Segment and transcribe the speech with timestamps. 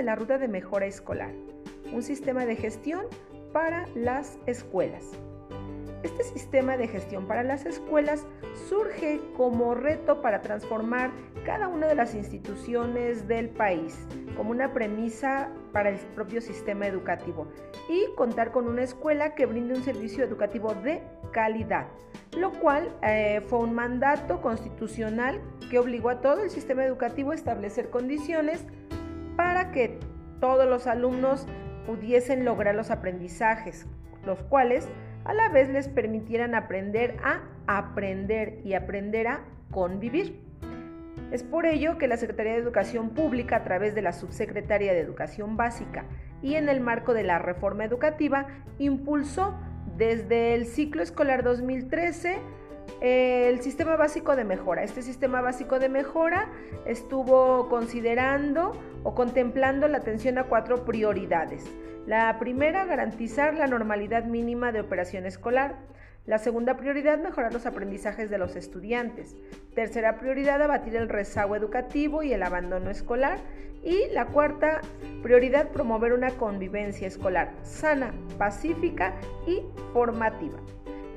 [0.00, 1.30] de la ruta de mejora escolar,
[1.92, 3.04] un sistema de gestión
[3.52, 5.04] para las escuelas.
[6.02, 8.24] Este sistema de gestión para las escuelas
[8.70, 11.10] surge como reto para transformar
[11.44, 13.94] cada una de las instituciones del país,
[14.38, 17.48] como una premisa para el propio sistema educativo
[17.90, 21.88] y contar con una escuela que brinde un servicio educativo de calidad,
[22.38, 27.34] lo cual eh, fue un mandato constitucional que obligó a todo el sistema educativo a
[27.34, 28.64] establecer condiciones
[29.40, 29.98] para que
[30.38, 31.46] todos los alumnos
[31.86, 33.86] pudiesen lograr los aprendizajes,
[34.26, 34.86] los cuales
[35.24, 39.40] a la vez les permitieran aprender a aprender y aprender a
[39.70, 40.42] convivir.
[41.32, 45.00] Es por ello que la Secretaría de Educación Pública, a través de la Subsecretaría de
[45.00, 46.04] Educación Básica
[46.42, 48.46] y en el marco de la reforma educativa,
[48.78, 49.58] impulsó
[49.96, 52.36] desde el ciclo escolar 2013
[53.00, 54.82] el sistema básico de mejora.
[54.82, 56.48] Este sistema básico de mejora
[56.84, 61.64] estuvo considerando o contemplando la atención a cuatro prioridades.
[62.06, 65.76] La primera, garantizar la normalidad mínima de operación escolar.
[66.26, 69.34] La segunda prioridad, mejorar los aprendizajes de los estudiantes.
[69.74, 73.38] Tercera prioridad, abatir el rezago educativo y el abandono escolar.
[73.82, 74.82] Y la cuarta
[75.22, 79.14] prioridad, promover una convivencia escolar sana, pacífica
[79.46, 79.62] y
[79.94, 80.58] formativa.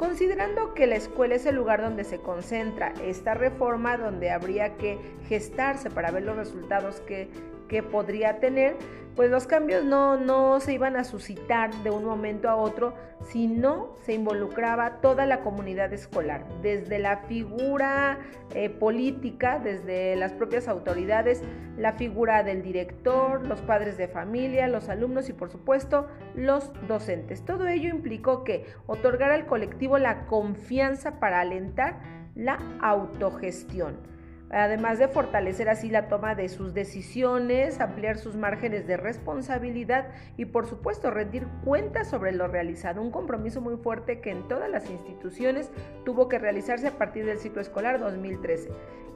[0.00, 4.98] Considerando que la escuela es el lugar donde se concentra esta reforma, donde habría que
[5.28, 7.28] gestarse para ver los resultados que,
[7.70, 8.74] que podría tener,
[9.14, 13.94] pues los cambios no, no se iban a suscitar de un momento a otro, sino
[14.04, 18.18] se involucraba toda la comunidad escolar, desde la figura
[18.54, 21.42] eh, política, desde las propias autoridades,
[21.76, 27.44] la figura del director, los padres de familia, los alumnos y por supuesto los docentes.
[27.44, 32.00] Todo ello implicó que otorgar al colectivo la confianza para alentar
[32.34, 34.10] la autogestión
[34.50, 40.46] además de fortalecer así la toma de sus decisiones, ampliar sus márgenes de responsabilidad y
[40.46, 44.90] por supuesto rendir cuentas sobre lo realizado, un compromiso muy fuerte que en todas las
[44.90, 45.70] instituciones
[46.04, 48.70] tuvo que realizarse a partir del ciclo escolar 2013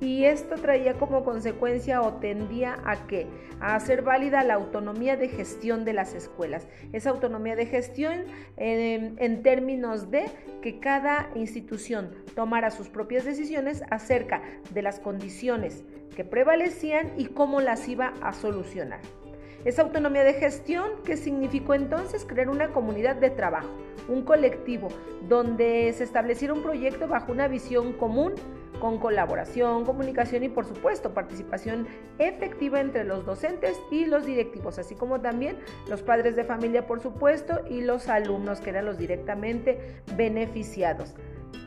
[0.00, 3.26] y esto traía como consecuencia o tendía a que
[3.60, 6.68] a hacer válida la autonomía de gestión de las escuelas.
[6.92, 10.26] Esa autonomía de gestión en, en términos de
[10.62, 15.17] que cada institución tomara sus propias decisiones acerca de las condiciones
[16.14, 19.00] que prevalecían y cómo las iba a solucionar.
[19.64, 23.68] Esa autonomía de gestión que significó entonces crear una comunidad de trabajo,
[24.08, 24.88] un colectivo
[25.28, 28.34] donde se estableciera un proyecto bajo una visión común
[28.80, 34.94] con colaboración, comunicación y por supuesto participación efectiva entre los docentes y los directivos, así
[34.94, 35.58] como también
[35.88, 41.14] los padres de familia por supuesto y los alumnos que eran los directamente beneficiados.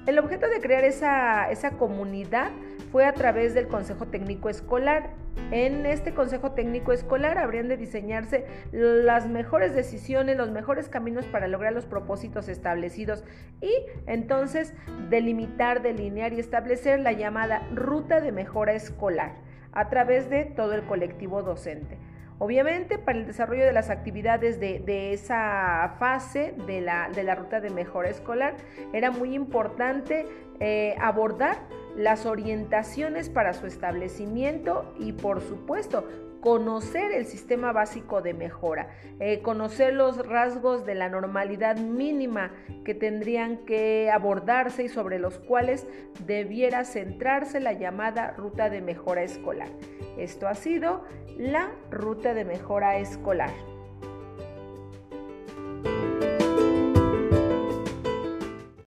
[0.07, 2.49] El objeto de crear esa, esa comunidad
[2.91, 5.11] fue a través del Consejo Técnico Escolar.
[5.51, 11.47] En este Consejo Técnico Escolar habrían de diseñarse las mejores decisiones, los mejores caminos para
[11.47, 13.23] lograr los propósitos establecidos
[13.61, 13.71] y
[14.07, 14.73] entonces
[15.09, 19.35] delimitar, delinear y establecer la llamada ruta de mejora escolar
[19.71, 21.97] a través de todo el colectivo docente.
[22.43, 27.61] Obviamente, para el desarrollo de las actividades de, esa fase de la, de la, ruta
[27.61, 28.55] de mejora escolar,
[28.93, 30.25] era muy importante
[30.59, 31.59] eh, abordar
[31.95, 36.07] las orientaciones para su establecimiento y, por supuesto,
[36.41, 42.51] conocer el sistema básico de mejora, eh, conocer los rasgos de la normalidad mínima
[42.83, 45.87] que tendrían que abordarse y sobre los cuales
[46.25, 49.69] debiera centrarse la llamada ruta de mejora escolar.
[50.17, 51.03] Esto ha sido
[51.37, 53.70] la ruta de mejora escolar.